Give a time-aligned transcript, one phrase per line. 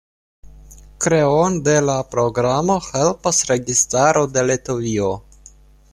[1.05, 5.15] Kreon de la programo helpas registaro de Litovio.